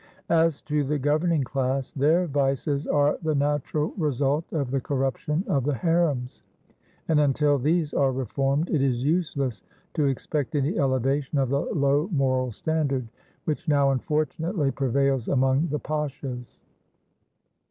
[0.31, 5.63] As to the governing class, their vices are the natural result of the corruption of
[5.63, 6.41] the harems,
[7.07, 9.61] and until these are reformed, it is useless
[9.93, 13.07] to expect any elevation of the low moral standard
[13.45, 16.57] which now unfortunately prevails among the pashas.